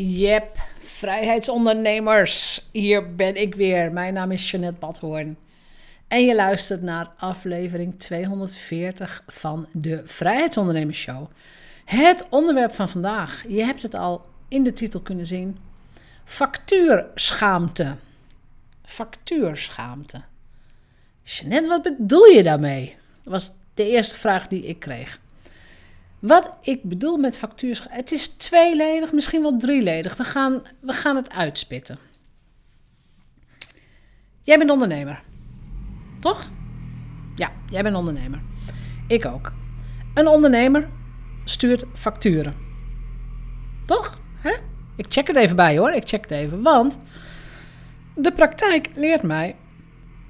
[0.00, 2.66] Jep, vrijheidsondernemers.
[2.72, 3.92] Hier ben ik weer.
[3.92, 5.36] Mijn naam is Jeanette Badhoorn.
[6.08, 11.30] En je luistert naar aflevering 240 van de Vrijheidsondernemers Show.
[11.84, 15.58] Het onderwerp van vandaag, je hebt het al in de titel kunnen zien.
[16.24, 17.96] Factuurschaamte.
[18.84, 20.22] Factuurschaamte.
[21.22, 22.96] Jeanette, wat bedoel je daarmee?
[23.24, 25.20] Was de eerste vraag die ik kreeg.
[26.18, 30.16] Wat ik bedoel met factuurschaamte, het is tweeledig, misschien wel drieledig.
[30.16, 31.98] We gaan, we gaan het uitspitten.
[34.40, 35.22] Jij bent ondernemer,
[36.20, 36.50] toch?
[37.34, 38.40] Ja, jij bent ondernemer.
[39.08, 39.52] Ik ook.
[40.14, 40.88] Een ondernemer
[41.44, 42.54] stuurt facturen.
[43.86, 44.20] Toch?
[44.98, 46.62] Ik check het even bij hoor, ik check het even.
[46.62, 46.98] Want
[48.14, 49.56] de praktijk leert mij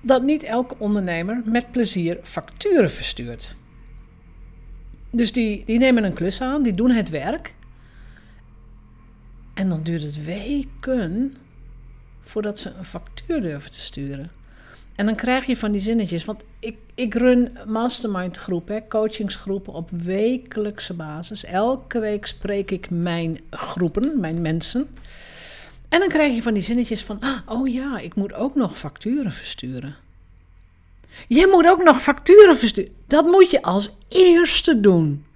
[0.01, 3.57] dat niet elke ondernemer met plezier facturen verstuurt.
[5.11, 7.55] Dus die, die nemen een klus aan, die doen het werk.
[9.55, 11.37] En dan duurt het weken
[12.21, 14.31] voordat ze een factuur durven te sturen.
[14.95, 16.25] En dan krijg je van die zinnetjes.
[16.25, 21.45] Want ik, ik run mastermind groepen, coachingsgroepen op wekelijkse basis.
[21.45, 24.89] Elke week spreek ik mijn groepen, mijn mensen.
[25.89, 29.33] En dan krijg je van die zinnetjes van: oh ja, ik moet ook nog facturen
[29.33, 29.95] versturen.
[31.29, 32.93] Je moet ook nog facturen versturen.
[33.07, 35.27] Dat moet je als eerste doen.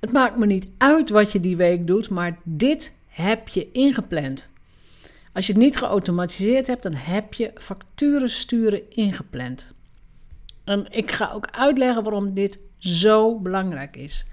[0.00, 4.50] Het maakt me niet uit wat je die week doet, maar dit heb je ingepland.
[5.32, 9.74] Als je het niet geautomatiseerd hebt, dan heb je facturen sturen ingepland.
[10.64, 14.26] En ik ga ook uitleggen waarom dit zo belangrijk is.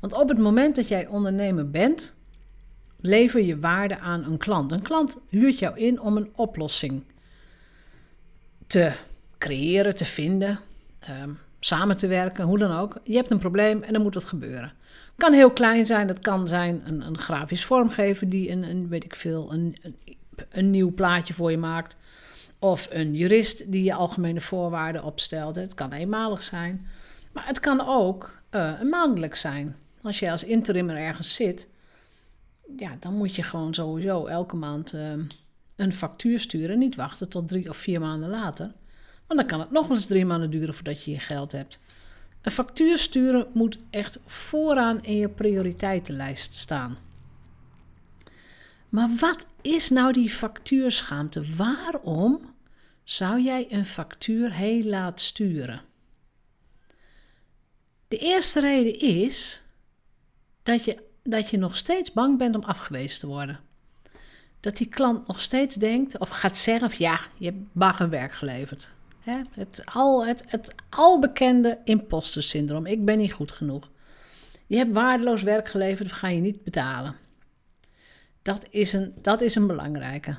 [0.00, 2.14] Want op het moment dat jij ondernemer bent,
[3.00, 4.72] lever je waarde aan een klant.
[4.72, 7.02] Een klant huurt jou in om een oplossing
[8.66, 8.92] te
[9.38, 10.60] creëren, te vinden,
[10.98, 12.96] ehm, samen te werken, hoe dan ook.
[13.04, 14.72] Je hebt een probleem en dan moet het gebeuren.
[15.16, 19.04] Kan heel klein zijn, dat kan zijn een, een grafisch vormgever die een, een weet
[19.04, 19.76] ik veel, een,
[20.50, 21.96] een, nieuw plaatje voor je maakt.
[22.58, 25.56] Of een jurist die je algemene voorwaarden opstelt.
[25.56, 26.86] Het kan eenmalig zijn.
[27.32, 29.76] Maar het kan ook uh, een maandelijk zijn.
[30.02, 31.68] Als je als interimmer ergens zit,
[32.76, 35.12] ja, dan moet je gewoon sowieso elke maand uh,
[35.76, 36.78] een factuur sturen.
[36.78, 38.72] Niet wachten tot drie of vier maanden later.
[39.28, 41.78] Want dan kan het nog eens drie maanden duren voordat je je geld hebt.
[42.42, 46.98] Een factuur sturen moet echt vooraan in je prioriteitenlijst staan.
[48.88, 51.54] Maar wat is nou die factuurschaamte?
[51.56, 52.54] Waarom
[53.04, 55.80] zou jij een factuur heel laat sturen?
[58.08, 59.62] De eerste reden is
[60.62, 63.60] dat je, dat je nog steeds bang bent om afgewezen te worden.
[64.60, 68.92] Dat die klant nog steeds denkt of gaat zeggen: ja, je hebt baggerwerk geleverd.
[69.50, 72.86] Het, al, het, het albekende imposter syndroom.
[72.86, 73.90] Ik ben niet goed genoeg.
[74.66, 77.16] Je hebt waardeloos werk geleverd, we gaan je niet betalen.
[78.42, 80.36] Dat is een, dat is een belangrijke.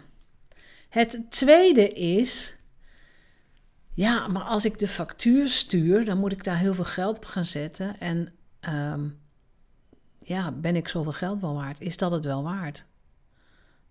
[0.89, 2.57] Het tweede is,
[3.93, 7.25] ja, maar als ik de factuur stuur, dan moet ik daar heel veel geld op
[7.25, 7.99] gaan zetten.
[7.99, 9.07] En ehm,
[10.19, 11.81] ja, ben ik zoveel geld wel waard?
[11.81, 12.85] Is dat het wel waard?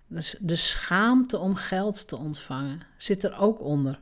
[0.07, 4.01] Dus de schaamte om geld te ontvangen zit er ook onder.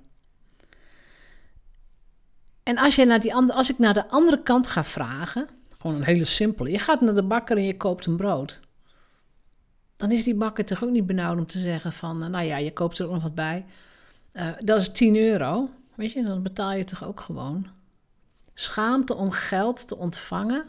[2.66, 5.96] En als, je naar die andere, als ik naar de andere kant ga vragen, gewoon
[5.96, 6.70] een hele simpele.
[6.70, 8.60] Je gaat naar de bakker en je koopt een brood.
[9.96, 12.56] Dan is die bakker toch ook niet benauwd om te zeggen van, eh, nou ja,
[12.56, 13.64] je koopt er ook nog wat bij.
[14.32, 15.70] Uh, dat is 10 euro.
[15.94, 17.66] Weet je, dan betaal je toch ook gewoon.
[18.54, 20.64] Schaamte om geld te ontvangen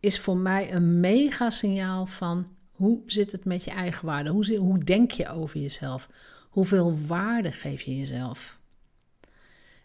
[0.00, 4.30] is voor mij een mega signaal van hoe zit het met je eigen waarde?
[4.30, 6.08] Hoe, hoe denk je over jezelf?
[6.48, 8.60] Hoeveel waarde geef je jezelf?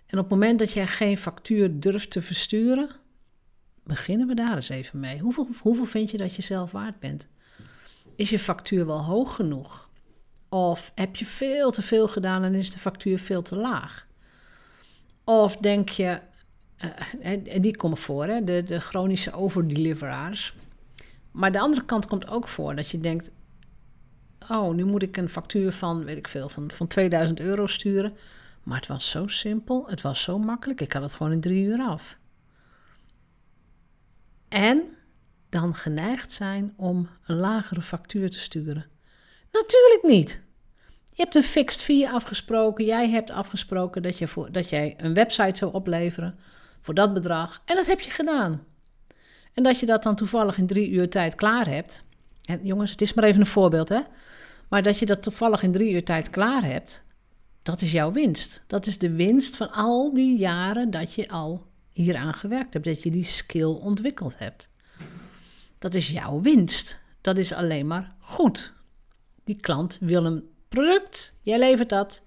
[0.08, 2.90] En op het moment dat jij geen factuur durft te versturen,
[3.84, 5.20] beginnen we daar eens even mee.
[5.20, 7.28] Hoeveel, hoeveel vind je dat je zelf waard bent?
[8.16, 9.90] Is je factuur wel hoog genoeg?
[10.50, 14.08] Of heb je veel te veel gedaan en is de factuur veel te laag?
[15.24, 16.20] Of denk je,
[16.84, 20.56] uh, en die komen voor, hè, de, de chronische overdeliveraars.
[21.32, 23.32] Maar de andere kant komt ook voor dat je denkt:
[24.50, 28.14] Oh, nu moet ik een factuur van, weet ik veel, van, van 2000 euro sturen.
[28.68, 30.82] Maar het was zo simpel, het was zo makkelijk.
[30.82, 32.18] Ik had het gewoon in drie uur af.
[34.48, 34.84] En
[35.50, 38.86] dan geneigd zijn om een lagere factuur te sturen.
[39.52, 40.44] Natuurlijk niet.
[41.06, 42.86] Je hebt een fixed fee afgesproken.
[42.86, 46.40] Jij hebt afgesproken dat, je voor, dat jij een website zou opleveren
[46.82, 47.62] voor dat bedrag.
[47.66, 48.64] En dat heb je gedaan.
[49.54, 52.04] En dat je dat dan toevallig in drie uur tijd klaar hebt.
[52.46, 54.02] En jongens, het is maar even een voorbeeld, hè?
[54.70, 57.06] Maar dat je dat toevallig in drie uur tijd klaar hebt.
[57.68, 58.62] Dat is jouw winst.
[58.68, 63.04] Dat is de winst van al die jaren dat je al hieraan gewerkt hebt, dat
[63.04, 64.70] je die skill ontwikkeld hebt.
[65.78, 67.00] Dat is jouw winst.
[67.22, 68.74] Dat is alleen maar goed.
[69.44, 72.22] Die klant wil een product, jij levert dat.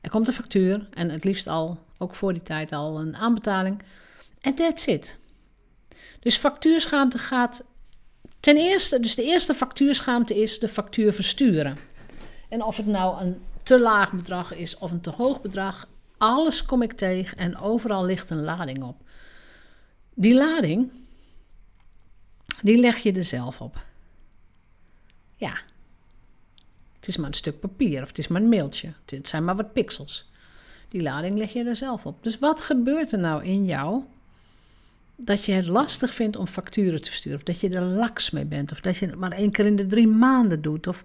[0.00, 3.82] Er komt een factuur en het liefst al, ook voor die tijd al, een aanbetaling.
[4.40, 5.18] En that's it.
[6.20, 7.66] Dus factuurschaamte gaat
[8.40, 11.78] ten eerste, dus de eerste factuurschaamte is de factuur versturen.
[12.48, 15.88] En of het nou een te laag bedrag is of een te hoog bedrag,
[16.18, 18.96] alles kom ik tegen en overal ligt een lading op.
[20.14, 20.90] Die lading,
[22.62, 23.84] die leg je er zelf op.
[25.36, 25.58] Ja.
[26.96, 28.92] Het is maar een stuk papier of het is maar een mailtje.
[29.06, 30.24] Het zijn maar wat pixels.
[30.88, 32.22] Die lading leg je er zelf op.
[32.22, 34.02] Dus wat gebeurt er nou in jou
[35.16, 37.38] dat je het lastig vindt om facturen te versturen?
[37.38, 38.72] Of dat je er laks mee bent?
[38.72, 40.86] Of dat je het maar één keer in de drie maanden doet?
[40.86, 41.04] Of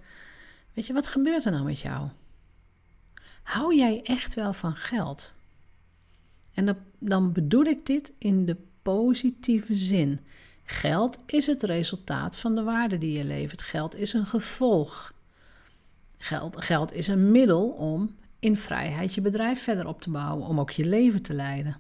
[0.74, 2.10] weet je, wat gebeurt er nou met jou?
[3.44, 5.36] Hou jij echt wel van geld?
[6.54, 10.20] En dan, bedoel ik dit in de positieve zin.
[10.64, 13.62] Geld is het resultaat van de waarde die je levert.
[13.62, 15.14] Geld is een gevolg.
[16.18, 20.60] Geld, geld is een middel om in vrijheid je bedrijf verder op te bouwen, om
[20.60, 21.78] ook je leven te leiden.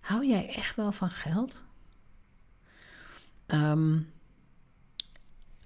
[0.00, 1.64] Hou jij echt wel van geld?
[3.46, 4.10] Um,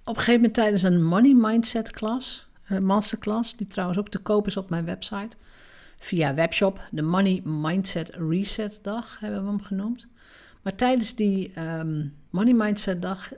[0.05, 2.49] op een gegeven moment tijdens een money mindset klas,
[2.79, 5.37] masterclass, die trouwens ook te koop is op mijn website,
[5.99, 10.07] via webshop, de Money Mindset Reset Dag hebben we hem genoemd.
[10.63, 13.33] Maar tijdens die um, Money Mindset Dag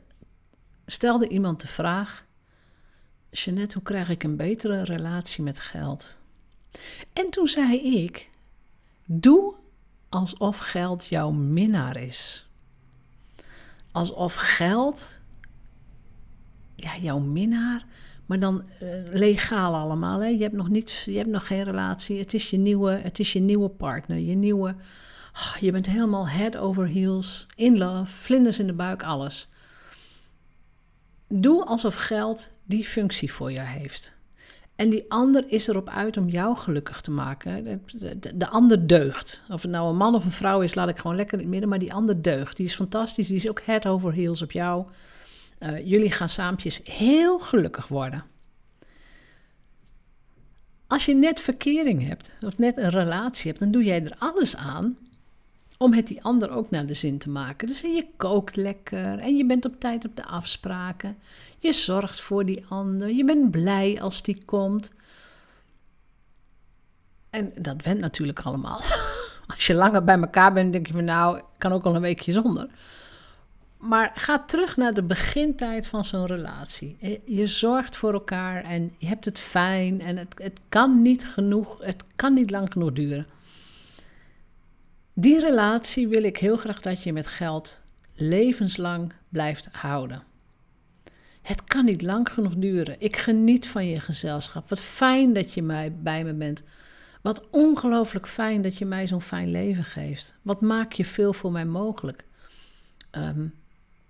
[0.87, 2.25] stelde iemand de vraag:
[3.31, 6.19] Jeanette, hoe krijg ik een betere relatie met geld?
[7.13, 8.31] En toen zei ik:
[9.05, 9.55] Doe
[10.09, 12.47] alsof geld jouw minnaar is.
[13.93, 15.21] Alsof geld
[16.75, 17.85] ja, jouw minnaar,
[18.27, 20.21] maar dan uh, legaal allemaal.
[20.21, 20.27] Hè?
[20.27, 22.19] Je, hebt nog niet, je hebt nog geen relatie.
[22.19, 24.75] Het is je nieuwe, het is je nieuwe partner, je nieuwe
[25.35, 29.49] Oh, je bent helemaal head over heels, in love, vlinders in de buik, alles.
[31.29, 34.15] Doe alsof geld die functie voor jou heeft.
[34.77, 37.65] En die ander is erop uit om jou gelukkig te maken.
[37.65, 37.79] De,
[38.19, 39.43] de, de, ander deugt.
[39.49, 41.51] Of het nou een man of een vrouw is, laat ik gewoon lekker in het
[41.51, 41.69] midden.
[41.69, 42.57] Maar die ander deugt.
[42.57, 43.27] Die is fantastisch.
[43.27, 44.87] Die is ook head over heels op jou.
[45.63, 48.25] Uh, jullie gaan saampjes heel gelukkig worden.
[50.87, 54.57] Als je net verkering hebt, of net een relatie hebt, dan doe jij er alles
[54.57, 54.97] aan
[55.83, 57.69] om het die ander ook naar de zin te maken.
[57.69, 61.17] Dus je kookt lekker en je bent op tijd op de afspraken.
[61.59, 63.11] Je zorgt voor die ander.
[63.11, 64.93] Je bent blij als die komt.
[67.31, 68.81] En dat went natuurlijk allemaal.
[69.55, 72.33] Als je langer bij elkaar bent, denk je van nou, kan ook al een weekje
[72.33, 72.69] zonder.
[73.83, 77.21] Maar ga terug naar de begintijd van zo'n relatie.
[77.25, 81.79] Je zorgt voor elkaar en je hebt het fijn en het, het kan niet genoeg,
[81.81, 83.27] het kan niet lang genoeg duren.
[85.13, 87.81] Die relatie wil ik heel graag dat je met geld
[88.15, 90.23] levenslang blijft houden.
[91.43, 92.97] Het kan niet lang genoeg duren.
[92.99, 94.69] Ik geniet van je gezelschap.
[94.69, 96.63] Wat fijn dat je mij, bij me bent.
[97.23, 100.35] Wat ongelooflijk fijn dat je mij zo'n fijn leven geeft.
[100.43, 102.25] Wat maak je veel voor mij mogelijk?
[103.11, 103.47] Ehm,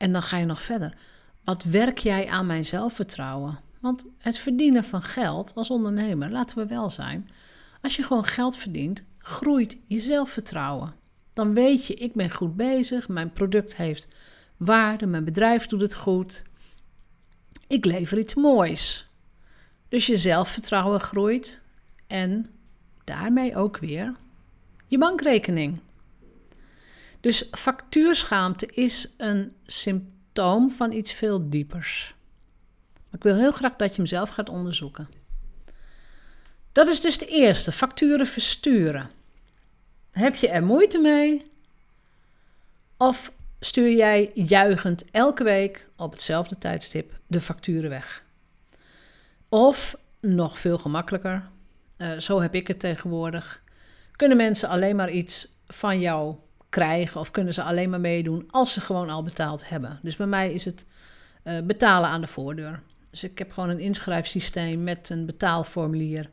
[0.02, 0.96] en dan ga je nog verder.
[1.44, 3.58] Wat werk jij aan mijn zelfvertrouwen?
[3.80, 7.30] Want het verdienen van geld als ondernemer, laten we wel zijn.
[7.82, 10.94] Als je gewoon geld verdient, groeit je zelfvertrouwen.
[11.32, 14.08] Dan weet je, ik ben goed bezig, mijn product heeft
[14.56, 16.42] waarde, mijn bedrijf doet het goed.
[17.66, 19.08] Ik lever iets moois.
[19.88, 21.60] Dus je zelfvertrouwen groeit
[22.06, 22.50] en
[23.04, 24.14] daarmee ook weer
[24.86, 25.80] je bankrekening.
[27.22, 32.14] Dus factuurschaamte is een symptoom van iets veel diepers.
[33.12, 35.08] ik wil heel graag dat je hem zelf gaat onderzoeken.
[36.72, 39.10] Dat is dus de eerste, facturen versturen.
[40.10, 41.50] Heb je er moeite mee?
[42.96, 48.24] Of stuur jij juichend elke week op hetzelfde tijdstip de facturen weg?
[49.48, 51.48] Of nog veel gemakkelijker,
[51.98, 53.62] uh, zo heb ik het tegenwoordig.
[54.12, 56.36] Kunnen mensen alleen maar iets van jou
[56.72, 59.98] krijgen of kunnen ze alleen maar meedoen als ze gewoon al betaald hebben?
[60.02, 60.86] Dus bij mij is het
[61.44, 62.82] uh, betalen aan de voordeur.
[63.10, 66.30] Dus ik heb gewoon een inschrijfsysteem met een betaalformulier.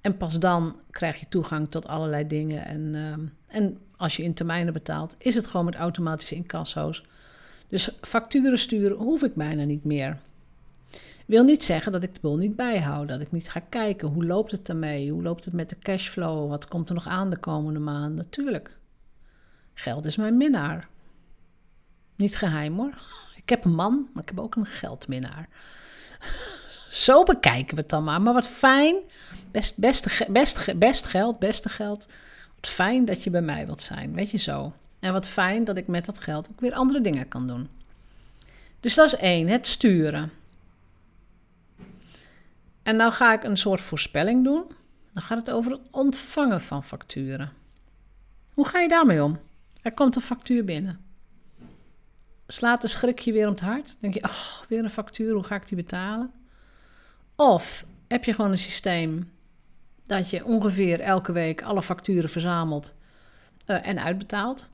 [0.00, 2.64] En pas dan krijg je toegang tot allerlei dingen.
[2.64, 7.04] En, ehm, en als je in termijnen betaalt, is het gewoon met automatische incasso's.
[7.68, 10.18] Dus facturen sturen hoef ik bijna niet meer.
[11.26, 14.24] Wil niet zeggen dat ik de boel niet bijhoud, dat ik niet ga kijken hoe
[14.24, 17.36] loopt het ermee, hoe loopt het met de cashflow, wat komt er nog aan de
[17.36, 18.16] komende maanden.
[18.16, 18.76] Natuurlijk,
[19.78, 20.88] geld is mijn minnaar.
[22.16, 22.94] Niet geheim hoor.
[23.36, 25.48] Ik heb een man, maar ik heb ook een geldminnaar.
[26.90, 28.22] Zo bekijken we het dan maar.
[28.22, 28.96] Maar wat fijn.
[29.50, 32.08] Best, best, best, best geld, beste geld.
[32.54, 34.14] Wat fijn dat je bij mij wilt zijn.
[34.14, 34.72] Weet je zo.
[34.98, 37.68] En wat fijn dat ik met dat geld ook weer andere dingen kan doen.
[38.80, 40.32] Dus dat is één, het sturen.
[42.82, 44.64] En nou ga ik een soort voorspelling doen.
[45.12, 47.52] Dan gaat het over het ontvangen van facturen.
[48.54, 49.38] Hoe ga je daarmee om?
[49.86, 51.00] Er komt een factuur binnen.
[52.46, 53.96] Slaat de schrik je weer om het hart?
[54.00, 56.30] Denk je, oh, weer een factuur, hoe ga ik die betalen?
[57.36, 59.30] Of heb je gewoon een systeem
[60.06, 62.94] dat je ongeveer elke week alle facturen verzamelt
[63.66, 64.68] uh, en uitbetaalt?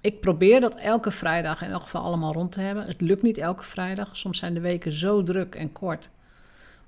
[0.00, 2.86] Ik probeer dat elke vrijdag in elk geval allemaal rond te hebben.
[2.86, 4.16] Het lukt niet elke vrijdag.
[4.16, 6.10] Soms zijn de weken zo druk en kort.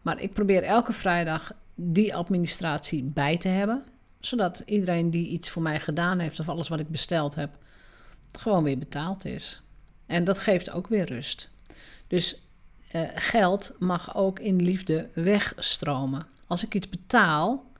[0.03, 3.85] Maar ik probeer elke vrijdag die administratie bij te hebben.
[4.27, 7.51] Zodat iedereen die iets voor mij gedaan heeft of alles wat ik besteld heb,
[8.39, 9.63] gewoon weer betaald is.
[10.07, 11.51] En dat geeft ook weer rust.
[12.07, 12.43] Dus
[12.95, 16.27] uh, geld mag ook in liefde wegstromen.
[16.47, 17.71] Als ik iets betaal,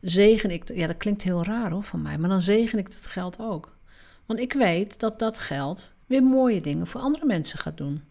[0.00, 0.74] zegen ik.
[0.74, 3.76] Ja, dat klinkt heel raar hoor van mij, maar dan zegen ik het geld ook.
[4.26, 8.02] Want ik weet dat dat geld weer mooie dingen voor andere mensen gaat doen.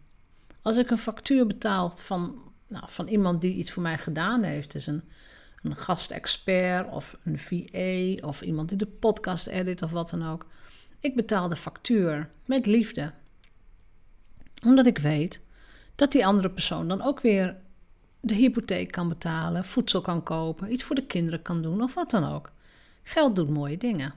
[0.61, 4.71] Als ik een factuur betaal van, nou, van iemand die iets voor mij gedaan heeft,
[4.71, 5.03] dus een,
[5.69, 10.45] een gastexpert of een VA of iemand die de podcast edit of wat dan ook.
[10.99, 13.11] Ik betaal de factuur met liefde.
[14.65, 15.41] Omdat ik weet
[15.95, 17.55] dat die andere persoon dan ook weer
[18.19, 22.11] de hypotheek kan betalen, voedsel kan kopen, iets voor de kinderen kan doen of wat
[22.11, 22.51] dan ook.
[23.03, 24.13] Geld doet mooie dingen.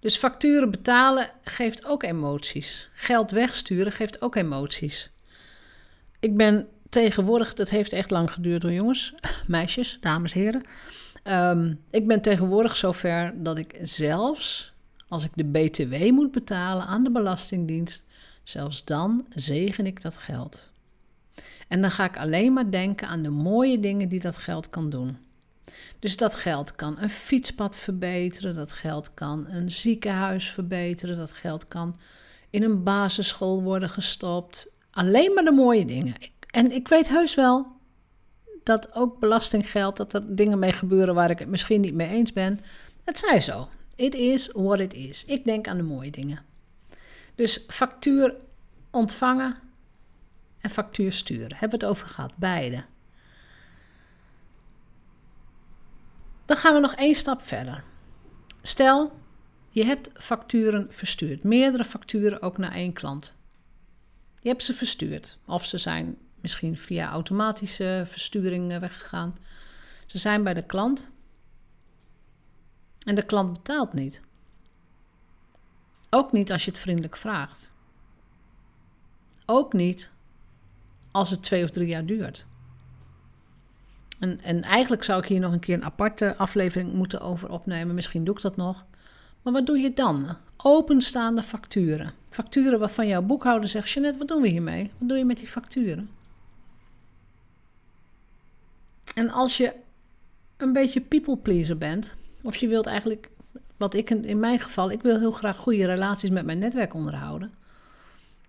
[0.00, 2.90] Dus facturen betalen geeft ook emoties.
[2.94, 5.10] Geld wegsturen geeft ook emoties.
[6.20, 9.14] Ik ben tegenwoordig, dat heeft echt lang geduurd hoor jongens,
[9.46, 10.62] meisjes, dames, heren.
[11.22, 14.72] Ehm, ik ben tegenwoordig zover dat ik zelfs
[15.08, 18.06] als ik de BTW moet betalen aan de Belastingdienst,
[18.42, 20.70] zelfs dan zegen ik dat geld.
[21.68, 24.90] En dan ga ik alleen maar denken aan de mooie dingen die dat geld kan
[24.90, 25.18] doen.
[25.98, 31.68] Dus dat geld kan een fietspad verbeteren, dat geld kan een ziekenhuis verbeteren, dat geld
[31.68, 31.96] kan
[32.50, 34.72] in een basisschool worden gestopt.
[34.90, 36.14] Alleen maar de mooie dingen.
[36.50, 37.76] En ik weet heus wel
[38.62, 42.32] dat ook belastinggeld, dat er dingen mee gebeuren waar ik het misschien niet mee eens
[42.32, 42.60] ben.
[43.04, 43.68] Het zij zo.
[43.94, 45.24] It is what it is.
[45.24, 46.44] Ik denk aan de mooie dingen.
[47.34, 48.36] Dus factuur
[48.90, 49.56] ontvangen
[50.60, 51.56] en factuur sturen.
[51.56, 52.84] Hebben we het over gehad, beide.
[56.44, 57.84] Dan gaan we nog één stap verder.
[58.62, 59.12] Stel,
[59.68, 63.36] je hebt facturen verstuurd, meerdere facturen ook naar één klant.
[64.40, 69.36] Je hebt ze verstuurd, of ze zijn misschien via automatische versturing weggegaan.
[70.06, 71.10] Ze zijn bij de klant
[73.06, 74.20] en de klant betaalt niet.
[76.10, 77.72] Ook niet als je het vriendelijk vraagt.
[79.46, 80.10] Ook niet
[81.10, 82.46] als het twee of drie jaar duurt.
[84.18, 87.94] En, en eigenlijk zou ik hier nog een keer een aparte aflevering moeten over opnemen.
[87.94, 88.84] Misschien doe ik dat nog.
[89.42, 90.36] Maar wat doe je dan?
[90.56, 92.12] Openstaande facturen.
[92.30, 94.90] Facturen waarvan jouw boekhouder zegt: Jeanette, wat doen we hiermee?
[94.98, 96.10] Wat doe je met die facturen?
[99.18, 99.74] En als je
[100.56, 103.30] een beetje people pleaser bent, of je wilt eigenlijk,
[103.76, 107.54] wat ik in, mijn geval, ik wil heel graag goede relaties met mijn netwerk onderhouden.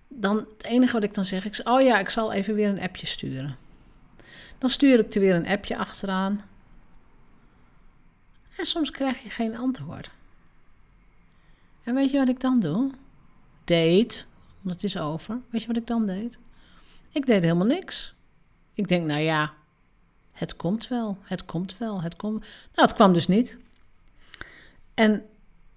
[0.08, 2.82] Dan het enige wat ik dan zeg, ik oh ja, ik zal even weer een
[2.82, 3.58] appje sturen.
[4.58, 6.42] Dan stuur ik er weer een appje achteraan.
[8.58, 10.10] En soms krijg je geen antwoord.
[11.84, 12.92] En weet je wat ik dan doe?
[13.64, 14.28] Deed,
[14.62, 15.40] want het is over.
[15.50, 16.40] Weet je wat ik dan deed?
[17.12, 18.14] Ik deed helemaal niks.
[18.74, 19.54] Ik denk, nou ja,
[20.40, 22.40] het komt wel, het komt wel, het komt.
[22.76, 23.58] Nou, het kwam dus niet.
[24.94, 25.14] En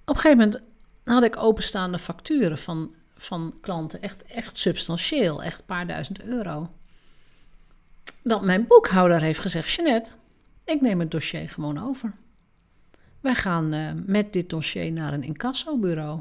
[0.04, 0.60] op een gegeven moment
[1.04, 6.70] had ik openstaande facturen van, van klanten, echt, echt substantieel, echt een paar duizend euro
[8.22, 10.10] dat mijn boekhouder heeft gezegd: Jeannette,
[10.64, 12.12] ik neem het dossier gewoon over.
[13.20, 16.20] Wij gaan uh, met dit dossier naar een incassobureau.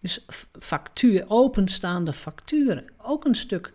[0.00, 3.72] Dus factuur, openstaande facturen, ook een stuk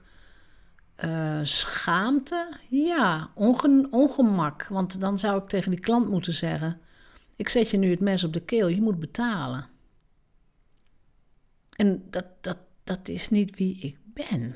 [1.04, 4.68] uh, schaamte, ja, onge ongemak.
[4.68, 6.80] Want dan zou ik tegen die klant moeten zeggen:
[7.36, 9.68] Ik zet je nu het mes op de keel, je moet betalen.
[11.76, 14.56] En dat, dat, dat is niet wie ik ben.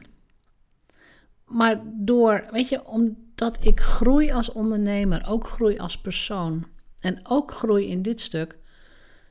[1.46, 6.68] Maar door, weet je, omdat ik groei als ondernemer, ook groei als persoon
[7.00, 8.59] en ook groei in dit stuk,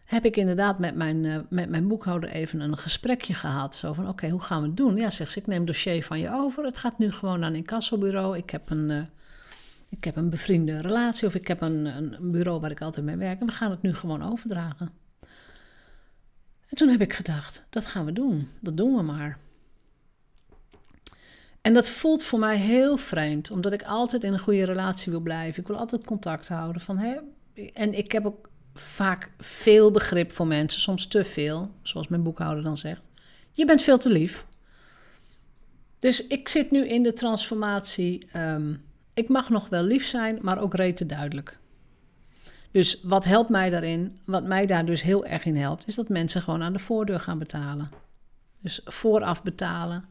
[0.08, 3.76] heb ik inderdaad met mijn, uh, met mijn boekhouder even een gesprekje gehad.
[3.76, 4.96] Zo van, oké, hoe gaan we het doen?
[4.96, 6.64] Ja, zegt ze, ik neem dossier van je over.
[6.64, 8.36] Het gaat nu gewoon naar een incassobureau.
[8.36, 9.02] Ik heb een, uh,
[9.88, 13.16] ik heb een bevriende relatie of ik heb een, een bureau waar ik altijd mee
[13.16, 13.40] werk.
[13.40, 14.90] En we gaan het nu gewoon overdragen.
[16.68, 18.48] En toen heb ik gedacht, dat gaan we doen.
[18.60, 19.38] Dat doen we maar.
[21.60, 25.20] En dat voelt voor mij heel vreemd, omdat ik altijd in een goede relatie wil
[25.20, 25.62] blijven.
[25.62, 26.80] Ik wil altijd contact houden.
[26.80, 27.16] Van, hè,
[27.74, 28.48] en ik heb ook
[28.80, 33.08] vaak veel begrip voor mensen, soms te veel, zoals mijn boekhouder dan zegt.
[33.52, 34.46] Je bent veel te lief.
[35.98, 38.26] Dus ik zit nu in de transformatie.
[38.32, 38.74] ehm,
[39.14, 41.58] ik mag nog wel lief zijn, maar ook rete duidelijk.
[42.70, 44.18] Dus wat helpt mij daarin?
[44.24, 47.20] Wat mij daar dus heel erg in helpt, is dat mensen gewoon aan de voordeur
[47.20, 47.90] gaan betalen.
[48.62, 50.04] Dus vooraf betalen.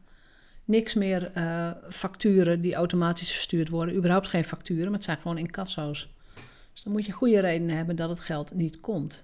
[0.65, 3.95] Niks meer eh, facturen die automatisch verstuurd worden.
[3.95, 6.15] Überhaupt geen facturen, maar het zijn gewoon incasso's.
[6.77, 9.23] Dus dan moet je goede redenen hebben dat het geld niet komt.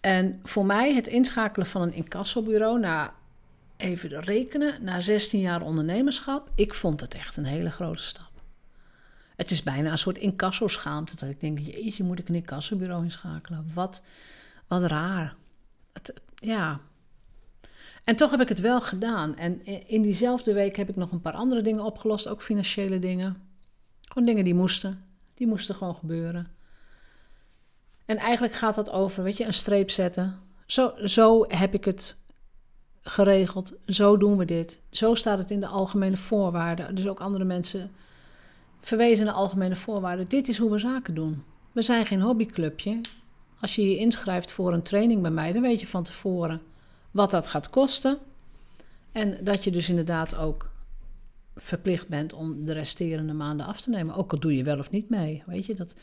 [0.00, 3.14] En voor mij het inschakelen van een incassobureau, na
[3.76, 8.30] even rekenen, na 16 jaar ondernemerschap, ik vond het echt een hele grote stap.
[9.36, 13.70] Het is bijna een soort incasso-schaamte dat ik denk, jeetje, moet ik een incassobureau inschakelen?
[13.74, 14.02] Wat,
[14.66, 15.34] wat raar.
[15.92, 16.80] Het, ja.
[18.04, 19.36] En toch heb ik het wel gedaan.
[19.36, 23.42] En in diezelfde week heb ik nog een paar andere dingen opgelost, ook financiële dingen.
[24.02, 25.09] Gewoon dingen die moesten.
[25.40, 26.46] Die moesten gewoon gebeuren.
[28.04, 30.38] En eigenlijk gaat dat over, weet je, een streep zetten.
[30.66, 32.16] Zo, zo heb ik het
[33.02, 33.72] geregeld.
[33.86, 34.80] Zo doen we dit.
[34.90, 36.94] Zo staat het in de algemene voorwaarden.
[36.94, 37.90] Dus ook andere mensen
[38.80, 40.28] verwezen naar algemene voorwaarden.
[40.28, 41.44] Dit is hoe we zaken doen.
[41.72, 43.00] We zijn geen hobbyclubje.
[43.60, 46.62] Als je je inschrijft voor een training bij mij, dan weet je van tevoren
[47.10, 48.18] wat dat gaat kosten.
[49.12, 50.70] En dat je dus inderdaad ook
[51.62, 54.14] verplicht bent om de resterende maanden af te nemen.
[54.14, 55.42] Ook al doe je wel of niet mee.
[55.46, 55.94] Weet je dat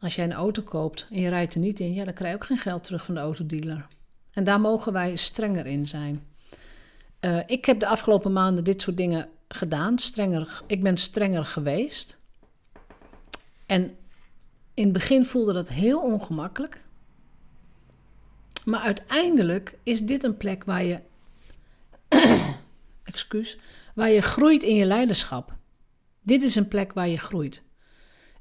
[0.00, 2.38] als jij een auto koopt en je rijdt er niet in, ja, dan krijg je
[2.38, 3.86] ook geen geld terug van de autodealer.
[4.30, 6.26] En daar mogen wij strenger in zijn.
[7.20, 9.98] Uh, ik heb de afgelopen maanden dit soort dingen gedaan.
[9.98, 12.18] Strenger, ik ben strenger geweest.
[13.66, 13.96] En
[14.74, 16.84] in het begin voelde dat heel ongemakkelijk.
[18.64, 21.00] Maar uiteindelijk is dit een plek waar je.
[23.02, 23.58] excuus.
[23.96, 25.56] Waar je groeit in je leiderschap.
[26.22, 27.62] Dit is een plek waar je groeit.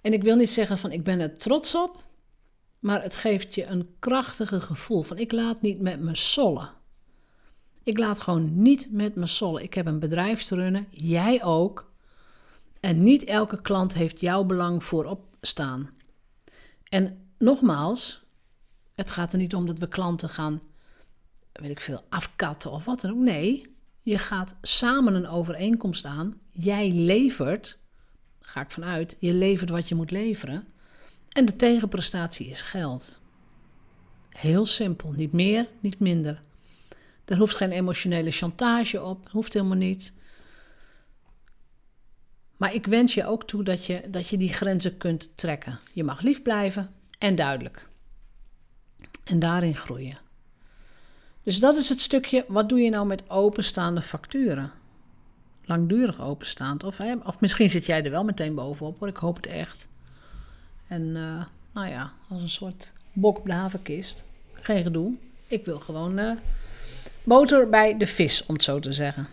[0.02, 2.04] En ik wil niet zeggen van ik ben er trots op.
[2.80, 6.70] Maar het geeft je een krachtige gevoel van ik laat niet met me sollen.
[7.84, 9.64] Ik laat gewoon niet met me sollen.
[9.64, 11.92] Ik heb een bedrijf te runnen, jij ook.
[12.80, 15.90] En niet elke klant heeft jouw belang voorop staan.
[16.84, 18.24] En nogmaals,
[18.96, 20.62] het gaat er niet om dat we klanten gaan,
[21.52, 23.18] weet ik veel, afkatten of wat dan ook.
[23.18, 23.75] Nee,
[24.06, 26.40] je gaat samen een overeenkomst aan.
[26.52, 27.80] Jij levert,
[28.40, 30.68] ga ik vanuit, je levert wat je moet leveren.
[31.30, 33.22] En de tegenprestatie is geld.
[34.30, 36.42] Heel simpel, niet meer, niet minder.
[37.26, 40.14] Er hoeft geen emotionele chantage op, hoeft helemaal niet.
[42.58, 45.80] Maar ik wens je ook toe dat je, dat je die grenzen kunt trekken.
[45.94, 47.90] Je mag lief blijven en duidelijk.
[49.24, 50.25] En daarin groeien.
[51.46, 54.72] Dus dat is het stukje, wat doe je nou met openstaande facturen?
[55.66, 56.84] Langdurig openstaand.
[56.84, 59.08] Of, of misschien zit jij er wel meteen bovenop, hoor.
[59.08, 59.88] Ik hoop het echt.
[60.88, 64.24] En uh, nou ja, als een soort bok op de havenkist.
[64.54, 65.14] Geen gedoe.
[65.48, 66.32] Ik wil gewoon uh,
[67.24, 69.28] boter bij de vis, om het zo te zeggen.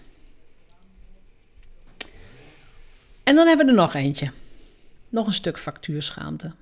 [3.22, 4.30] En dan hebben we er nog eentje.
[5.08, 6.52] Nog een stuk factuurschaamte.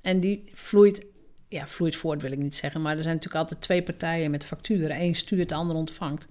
[0.00, 1.04] En die vloeit,
[1.48, 4.46] ja, vloeit voort wil ik niet zeggen, maar er zijn natuurlijk altijd twee partijen met
[4.46, 5.00] facturen.
[5.00, 6.28] Eén stuurt, de ander ontvangt.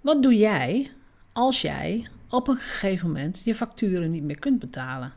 [0.00, 0.90] Wat doe jij
[1.32, 5.12] als jij op een gegeven moment je facturen niet meer kunt betalen?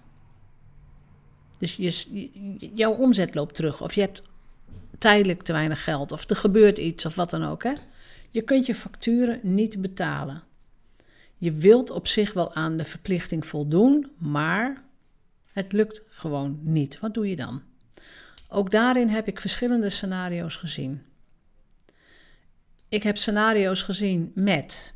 [1.58, 2.30] Dus je,
[2.74, 3.82] jouw omzet loopt terug.
[3.82, 4.22] Of je hebt
[4.98, 6.12] tijdelijk te weinig geld.
[6.12, 7.64] Of er gebeurt iets of wat dan ook.
[7.64, 7.74] Hè?
[8.30, 10.44] Je kunt je facturen niet betalen.
[11.38, 14.84] Je wilt op zich wel aan de verplichting voldoen, maar
[15.52, 17.00] het lukt gewoon niet.
[17.00, 17.62] Wat doe je dan?
[18.48, 21.02] Ook daarin heb ik verschillende scenario's gezien.
[22.90, 24.94] Ik heb scenario's gezien met.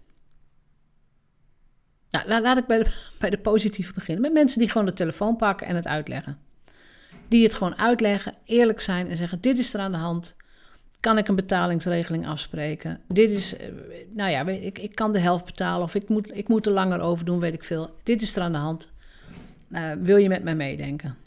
[2.09, 4.21] Nou, laat ik bij de, bij de positieve beginnen.
[4.21, 6.37] Met mensen die gewoon de telefoon pakken en het uitleggen
[7.31, 10.35] die het gewoon uitleggen, eerlijk zijn en zeggen: Dit is er aan de hand.
[10.99, 12.99] Kan ik een betalingsregeling afspreken?
[13.07, 13.67] Dit is, eh,
[14.13, 16.99] nou ja, ik, ik kan de helft betalen of ik moet, ik moet er langer
[16.99, 17.95] over doen, weet ik veel.
[18.03, 18.91] Dit is er aan de hand.
[19.69, 21.17] Uh, wil je met mij meedenken?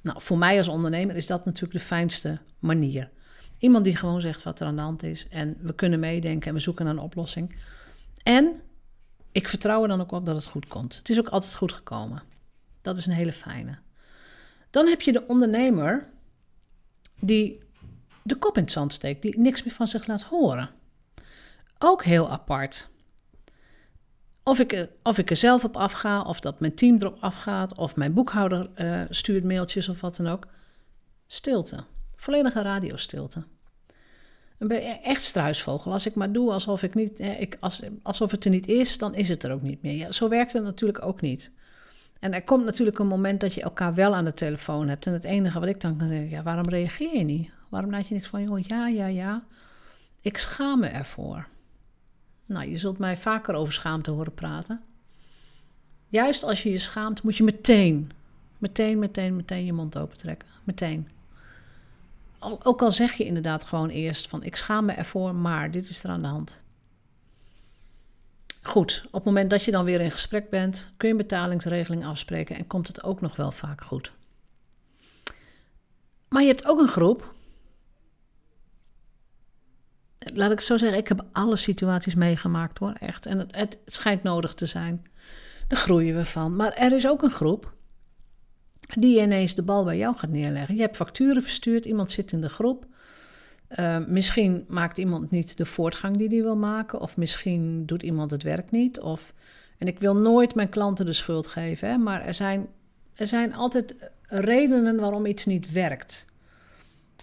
[0.00, 3.10] Nou, voor mij als ondernemer is dat natuurlijk de fijnste manier.
[3.58, 6.54] Iemand die gewoon zegt wat er aan de hand is en we kunnen meedenken en
[6.54, 7.56] we zoeken naar een oplossing.
[8.22, 8.60] En
[9.32, 10.96] ik vertrouw er dan ook op dat het goed komt.
[10.96, 12.22] Het is ook altijd goed gekomen.
[12.82, 13.78] Dat is een hele fijne.
[14.70, 16.08] Dan heb je de ondernemer
[17.20, 17.58] die
[18.22, 20.70] de kop in het zand steekt, die niks meer van zich laat horen.
[21.78, 22.88] Ook heel apart.
[24.50, 27.76] Of ik, er, of ik er zelf op afga, of dat mijn team erop afgaat,
[27.76, 30.46] of mijn boekhouder uh, stuurt mailtjes of wat dan ook.
[31.26, 31.84] Stilte.
[32.16, 33.42] Volledige radiostilte.
[34.58, 34.70] Een
[35.02, 35.92] echt struisvogel.
[35.92, 39.14] Als ik maar doe alsof, ik niet, ik, als, alsof het er niet is, dan
[39.14, 39.94] is het er ook niet meer.
[39.94, 41.52] Ja, zo werkt het natuurlijk ook niet.
[42.20, 45.06] En er komt natuurlijk een moment dat je elkaar wel aan de telefoon hebt.
[45.06, 47.50] En het enige wat ik dan kan zeggen, ja, waarom reageer je niet?
[47.68, 48.64] Waarom laat je niks van horen?
[48.66, 49.44] Ja, ja, ja.
[50.20, 51.48] Ik schaam me ervoor.
[52.50, 54.80] Nou, je zult mij vaker over schaamte horen praten.
[56.08, 58.10] Juist als je je schaamt, moet je meteen,
[58.58, 60.48] meteen, meteen, meteen je mond open trekken.
[60.64, 61.08] Meteen.
[62.38, 66.04] Ook al zeg je inderdaad gewoon eerst van ik schaam me ervoor, maar dit is
[66.04, 66.62] er aan de hand.
[68.62, 72.04] Goed, op het moment dat je dan weer in gesprek bent, kun je een betalingsregeling
[72.04, 74.12] afspreken en komt het ook nog wel vaak goed.
[76.28, 77.34] Maar je hebt ook een groep.
[80.34, 83.26] Laat ik zo zeggen, ik heb alle situaties meegemaakt hoor, echt.
[83.26, 85.06] En het, het, schijnt nodig te zijn.
[85.68, 86.56] Daar groeien we van.
[86.56, 87.72] Maar er is ook een groep
[88.94, 90.74] die ineens de bal bij jou gaat neerleggen.
[90.74, 92.86] Je hebt facturen verstuurd, iemand zit in de groep.
[93.78, 98.30] Uh, misschien maakt iemand niet de voortgang die hij wil maken, of misschien doet iemand
[98.30, 99.00] het werk niet.
[99.00, 99.34] Of,
[99.78, 102.66] en ik wil nooit mijn klanten de schuld geven, hè, maar er zijn,
[103.14, 106.26] er zijn altijd redenen waarom iets niet werkt.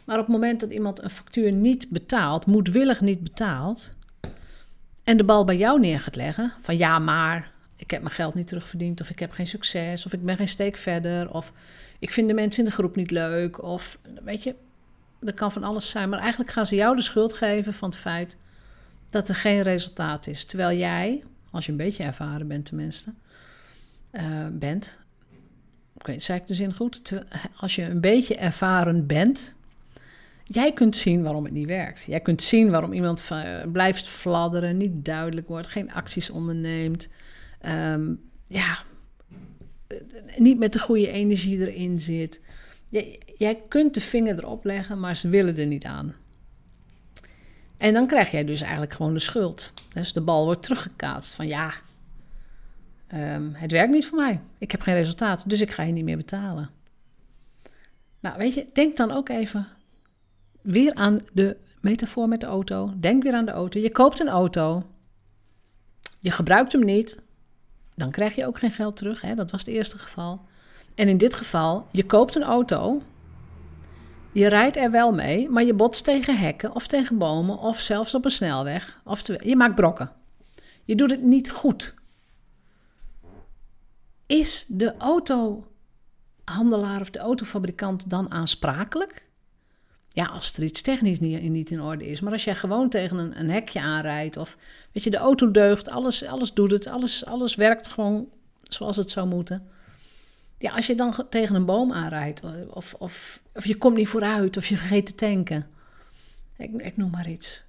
[0.08, 3.92] Maar op het moment dat iemand een factuur niet betaalt, moedwillig niet betaalt,
[5.04, 8.34] en de bal bij jou neer gaat leggen, van ja, maar ik heb mijn geld
[8.34, 11.54] niet terugverdiend, of ik heb geen succes, of ik ben geen steek verder, of
[12.00, 14.56] ik vind de mensen in de groep niet leuk, of weet je,
[15.20, 16.10] dat kan van alles zijn.
[16.10, 18.38] Maar eigenlijk gaan ze jou de schuld geven van het feit
[19.10, 20.46] dat er geen resultaat is.
[20.46, 23.14] Terwijl jij, als je een beetje ervaren bent tenminste,
[24.12, 25.00] uh, bent,
[25.94, 27.24] weet, zei ik de zin goed?
[27.58, 29.56] Als je een beetje ervaren bent,
[30.48, 32.04] jij kunt zien waarom het niet werkt.
[32.04, 33.32] Jij kunt zien waarom iemand
[33.72, 37.10] blijft fladderen, niet duidelijk wordt, geen acties onderneemt.
[37.66, 38.78] Um, ja,
[40.38, 42.42] niet met de goede energie erin zit.
[43.38, 46.16] Jij, kunt de vinger erop leggen, maar ze willen er niet aan.
[47.78, 49.74] En dan krijg jij dus eigenlijk gewoon de schuld.
[49.90, 51.74] Dus de bal wordt teruggekaatst van ja,
[53.14, 54.42] um, het werkt niet voor mij.
[54.58, 56.70] Ik heb geen resultaat, dus ik ga je niet meer betalen.
[58.20, 59.68] Nou, weet je, denk dan ook even
[60.72, 62.94] weer aan de metafoor met de auto.
[63.00, 63.80] Denk weer aan de auto.
[63.80, 64.84] Je koopt een auto.
[66.20, 67.26] Je gebruikt hem niet
[67.98, 69.22] dan krijg je ook geen geld terug.
[69.22, 69.36] Hè?
[69.36, 70.42] Dat was het eerste geval.
[70.96, 73.02] En in dit geval, je koopt een auto.
[74.32, 78.16] Je rijdt er wel mee, maar je botst tegen hekken of tegen bomen of zelfs
[78.16, 79.02] op een snelweg.
[79.04, 80.12] Of je maakt brokken.
[80.84, 81.96] Je doet het niet goed.
[84.26, 89.26] Is de autohandelaar of de autofabrikant dan aansprakelijk?
[90.18, 92.20] Ja, als er iets technisch niet, niet in orde is.
[92.20, 94.58] Maar als jij gewoon tegen een, een hekje aanrijdt of
[94.92, 98.30] weet je, de auto deugt, alles, alles doet het, alles, alles werkt gewoon
[98.64, 99.68] zoals het zou moeten.
[100.58, 104.58] Ja, als je dan tegen een boom aanrijdt of, of, of je komt niet vooruit
[104.58, 105.68] of je vergeet te tanken,
[106.58, 107.64] ik, ik noem maar iets.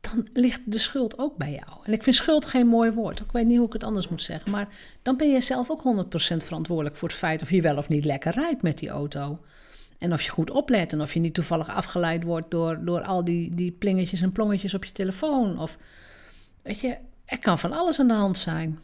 [0.00, 1.84] dan ligt de schuld ook bij jou.
[1.84, 3.20] En ik vind schuld geen mooi woord.
[3.20, 4.50] Ik weet niet hoe ik het anders moet zeggen.
[4.50, 4.68] Maar
[5.02, 8.04] dan ben je zelf ook 100% verantwoordelijk voor het feit of je wel of niet
[8.04, 9.38] lekker rijdt met die auto.
[9.98, 13.24] En of je goed oplet en of je niet toevallig afgeleid wordt door, door al
[13.24, 15.58] die, die plingetjes en plongetjes op je telefoon.
[15.58, 15.78] Of
[16.62, 18.78] weet je, er kan van alles aan de hand zijn.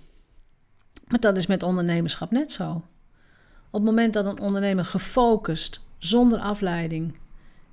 [1.06, 2.70] Maar dat is met ondernemerschap net zo.
[3.70, 7.18] Op het moment dat een ondernemer gefocust, zonder afleiding,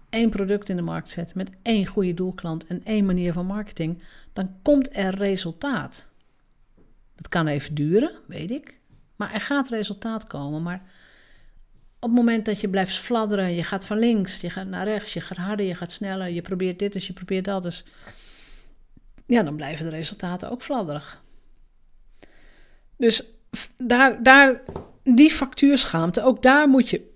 [0.10, 4.04] één product in de markt zet met één goede doelklant en één manier van marketing,
[4.34, 6.10] dan komt er resultaat.
[7.16, 8.80] Dat kan even duren, weet ik.
[9.16, 10.64] Maar er gaat resultaat komen.
[10.64, 10.92] Maar
[12.00, 15.14] op het moment dat je blijft fladderen, je gaat van links, je gaat naar rechts,
[15.14, 17.84] je gaat harder, je gaat sneller, je probeert dit dus je probeert dat dus.
[19.26, 21.24] Ja, dan blijven de resultaten ook fladderig.
[22.98, 23.24] Dus
[23.78, 24.62] daar, daar,
[25.04, 27.16] die factuurschaamte, ook daar moet je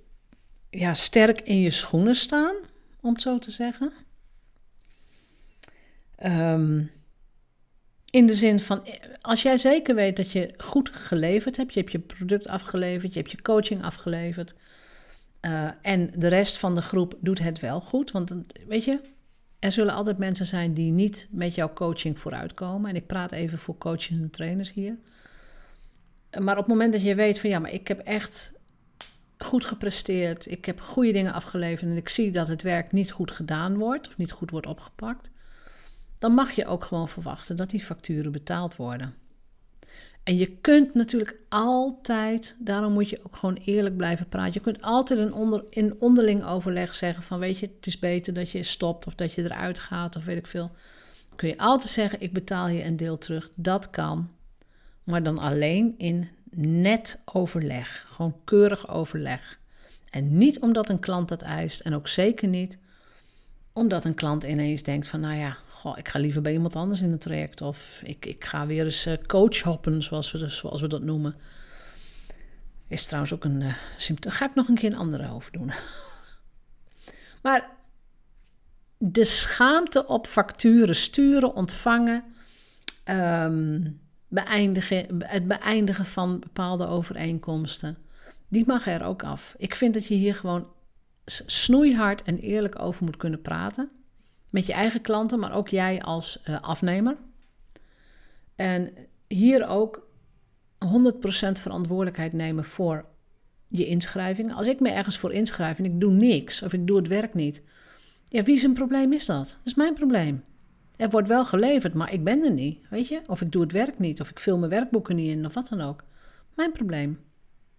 [0.69, 2.55] ja, sterk in je schoenen staan,
[3.01, 3.93] om het zo te zeggen.
[6.23, 6.91] Um,
[8.09, 8.87] in de zin van,
[9.21, 13.19] als jij zeker weet dat je goed geleverd hebt, je hebt je product afgeleverd, je
[13.19, 14.53] hebt je coaching afgeleverd,
[15.41, 18.11] uh, en de rest van de groep doet het wel goed.
[18.11, 18.35] Want
[18.67, 18.99] weet je,
[19.59, 22.89] er zullen altijd mensen zijn die niet met jouw coaching vooruitkomen.
[22.89, 24.97] En ik praat even voor coaches en trainers hier.
[26.39, 28.53] Maar op het moment dat je weet van ja, maar ik heb echt
[29.37, 33.31] goed gepresteerd, ik heb goede dingen afgeleverd en ik zie dat het werk niet goed
[33.31, 35.31] gedaan wordt of niet goed wordt opgepakt,
[36.19, 39.15] dan mag je ook gewoon verwachten dat die facturen betaald worden.
[40.23, 44.53] En je kunt natuurlijk altijd, daarom moet je ook gewoon eerlijk blijven praten.
[44.53, 48.33] Je kunt altijd een onder, in onderling overleg zeggen van weet je, het is beter
[48.33, 50.71] dat je stopt of dat je eruit gaat of weet ik veel.
[51.35, 53.49] Kun je altijd zeggen ik betaal je een deel terug.
[53.55, 54.29] Dat kan,
[55.03, 58.05] maar dan alleen in net overleg.
[58.09, 59.59] Gewoon keurig overleg.
[60.09, 62.77] En niet omdat een klant dat eist en ook zeker niet
[63.73, 67.01] omdat een klant ineens denkt van nou ja, goh, ik ga liever bij iemand anders
[67.01, 67.61] in het traject.
[67.61, 71.35] Of ik, ik ga weer eens uh, coach hoppen, zoals we, zoals we dat noemen.
[72.87, 74.31] Is trouwens ook een uh, symptoom.
[74.31, 75.71] Ga ik nog een keer een andere over doen.
[77.43, 77.69] maar
[78.97, 82.23] de schaamte op facturen sturen, ontvangen,
[83.03, 83.91] ehm,
[84.27, 87.97] beëindigen, het beëindigen van bepaalde overeenkomsten,
[88.47, 89.55] die mag er ook af.
[89.57, 90.67] Ik vind dat je hier gewoon
[91.25, 94.00] snoeihard en eerlijk over moet kunnen praten.
[94.51, 97.17] Met je eigen klanten, maar ook jij als uh, afnemer.
[98.55, 98.93] En
[99.27, 100.07] hier ook
[100.85, 100.87] 100%
[101.51, 103.05] verantwoordelijkheid nemen voor
[103.67, 104.53] je inschrijving.
[104.53, 107.33] Als ik me ergens voor inschrijf en ik doe niks of ik doe het werk
[107.33, 107.61] niet,
[108.27, 109.45] ja, wie zijn probleem is dat?
[109.45, 110.43] Dat is mijn probleem.
[110.95, 113.21] Er wordt wel geleverd, maar ik ben er niet, weet je?
[113.27, 115.67] Of ik doe het werk niet, of ik vul mijn werkboeken niet in, of wat
[115.67, 116.03] dan ook.
[116.55, 117.19] Mijn probleem.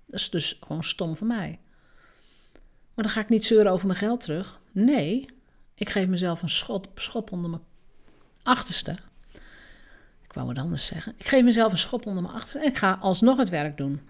[0.06, 1.58] Dat is dus gewoon stom voor mij.
[2.94, 4.60] Maar dan ga ik niet zeuren over mijn geld terug.
[4.72, 5.26] Nee,
[5.82, 6.48] ik geef mezelf een
[6.94, 7.62] schop onder mijn
[8.42, 8.96] achterste.
[10.22, 11.14] Ik wou wat anders zeggen.
[11.16, 14.00] Ik geef mezelf een schop onder mijn achterste en ik ga alsnog het werk doen.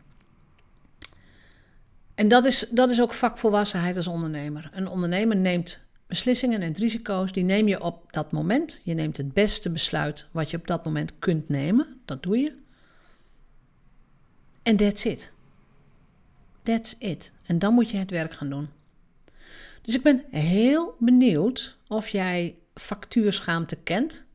[2.15, 4.69] En dat is, dat is ook vakvolwassenheid als ondernemer.
[4.73, 8.81] Een ondernemer neemt beslissingen en risico's, die neem je op dat moment.
[8.85, 12.01] Je neemt het beste besluit wat je op dat moment kunt nemen.
[12.05, 12.55] Dat doe je.
[14.63, 15.33] En that's it.
[16.63, 17.33] That's it.
[17.47, 18.69] En dan moet je het werk gaan doen.
[19.83, 24.27] Dus ik ben heel benieuwd of jij factuurschaamte kent.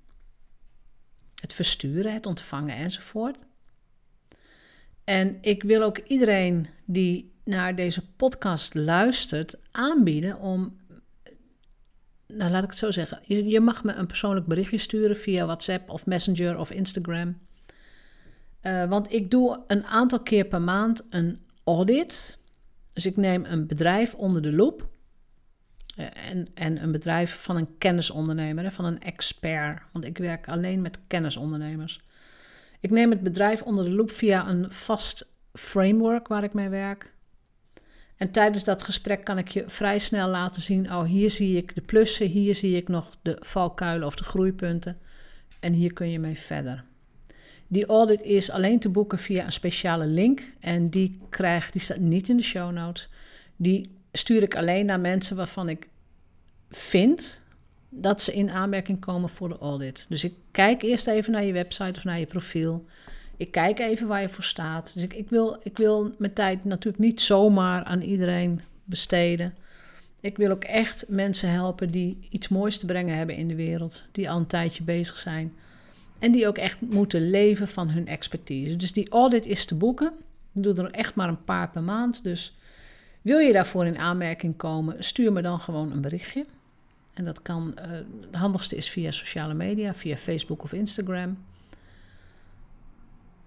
[1.35, 3.45] Het versturen, het ontvangen enzovoort.
[5.03, 10.77] En ik wil ook iedereen die naar deze podcast luistert aanbieden om.
[12.27, 13.21] Nou, laat ik het zo zeggen.
[13.25, 17.37] Je, mag me een persoonlijk berichtje sturen via WhatsApp of Messenger of Instagram.
[18.61, 22.39] Uh, want ik doe een aantal keer per maand een audit.
[22.93, 24.89] Dus ik neem een bedrijf onder de loep.
[25.97, 29.81] En, en een bedrijf van een kennisondernemer, van een expert.
[29.91, 32.01] Want ik werk alleen met kennisondernemers.
[32.79, 37.13] Ik neem het bedrijf onder de loep via een vast framework waar ik mee werk.
[38.17, 41.75] En tijdens dat gesprek kan ik je vrij snel laten zien: oh, hier zie ik
[41.75, 44.97] de plussen, hier zie ik nog de valkuilen of de groeipunten.
[45.59, 46.83] En hier kun je mee verder.
[47.67, 50.41] Die audit is alleen te boeken via een speciale link.
[50.59, 53.09] En die, krijg, die staat niet in de show notes.
[53.55, 55.87] Die stuur ik alleen naar mensen waarvan ik
[56.69, 57.41] vind
[57.89, 60.05] dat ze in aanmerking komen voor de audit.
[60.09, 62.85] Dus ik kijk eerst even naar je website of naar je profiel.
[63.37, 64.93] Ik kijk even waar je voor staat.
[64.93, 69.55] Dus ik, ik, wil, ik wil mijn tijd natuurlijk niet zomaar aan iedereen besteden.
[70.19, 74.05] Ik wil ook echt mensen helpen die iets moois te brengen hebben in de wereld.
[74.11, 75.53] Die al een tijdje bezig zijn.
[76.19, 78.75] En die ook echt moeten leven van hun expertise.
[78.75, 80.13] Dus die audit is te boeken.
[80.53, 82.23] Ik doe er echt maar een paar per maand.
[82.23, 82.55] Dus
[83.27, 86.45] wil je daarvoor in aanmerking komen, stuur me dan gewoon een berichtje.
[87.13, 91.37] En dat kan, uh, het handigste is via sociale media, via Facebook of Instagram.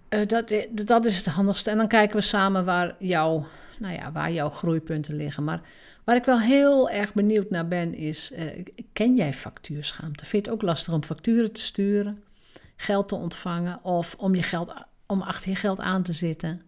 [0.09, 1.71] Uh, dat, dat is het handigste.
[1.71, 3.47] En dan kijken we samen waar, jouw,
[3.79, 5.45] nou ja, waar jouw groeipunten liggen.
[5.45, 5.61] Maar
[6.05, 8.33] waar ik wel heel erg benieuwd naar ben, is:
[8.93, 10.25] ken jij factuurschaamte?
[10.27, 12.23] Vind je het ook lastig om facturen te sturen,
[12.77, 14.73] geld te ontvangen of om, je geld,
[15.07, 16.63] om achter je geld aan te zitten?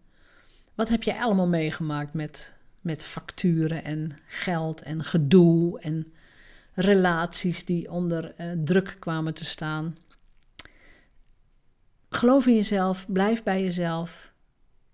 [0.75, 6.13] Wat heb jij allemaal meegemaakt met, met facturen en geld en gedoe en
[6.75, 9.97] relaties die onder uh, druk kwamen te staan?
[12.09, 14.33] Geloof in jezelf, blijf bij jezelf.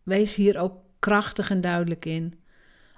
[0.03, 2.41] Wees hier ook krachtig en duidelijk in.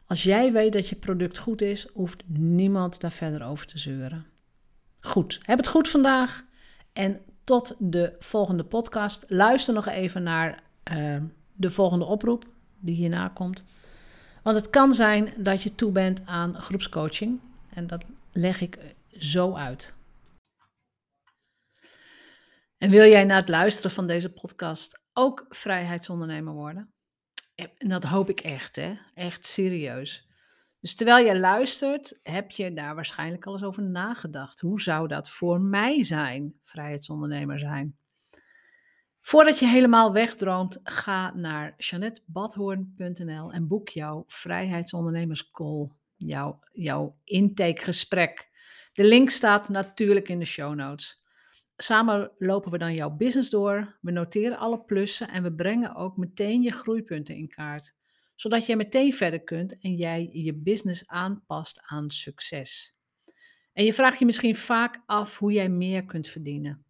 [0.06, 4.26] Als jij weet dat je product goed is, hoeft niemand daar verder over te zeuren.
[5.00, 6.44] Goed, heb het goed vandaag
[6.92, 9.24] en tot de volgende podcast.
[9.28, 11.16] Luister nog even naar uh,
[11.52, 12.44] de volgende oproep
[12.78, 13.64] die hierna komt.
[14.42, 17.40] Want het kan zijn dat je toe bent aan groepscoaching.
[17.70, 19.94] En dat leg ik zo uit.
[22.78, 26.92] En wil jij na het luisteren van deze podcast ook vrijheidsondernemer worden?
[27.54, 28.94] En dat hoop ik echt, hè?
[29.14, 30.28] Echt serieus.
[30.80, 34.60] Dus terwijl je luistert, heb je daar waarschijnlijk al eens over nagedacht.
[34.60, 37.99] Hoe zou dat voor mij zijn, vrijheidsondernemer zijn?
[39.20, 48.48] Voordat je helemaal wegdroomt, ga naar janettebadhoorn.nl en boek jouw vrijheidsondernemerscall, jouw, jouw intakegesprek.
[48.92, 51.22] De link staat natuurlijk in de show notes.
[51.76, 56.16] Samen lopen we dan jouw business door, we noteren alle plussen en we brengen ook
[56.16, 57.94] meteen je groeipunten in kaart,
[58.34, 62.94] zodat jij meteen verder kunt en jij je business aanpast aan succes.
[63.72, 66.84] En je vraagt je misschien vaak af hoe jij meer kunt verdienen.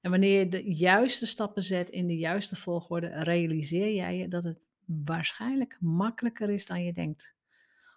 [0.00, 4.44] En wanneer je de juiste stappen zet in de juiste volgorde, realiseer jij je dat
[4.44, 7.36] het waarschijnlijk makkelijker is dan je denkt.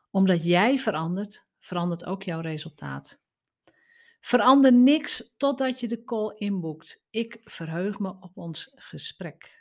[0.10, 3.20] Omdat jij verandert, verandert ook jouw resultaat.
[4.20, 7.04] Verander niks totdat je de call inboekt.
[7.10, 9.61] Ik verheug me op ons gesprek.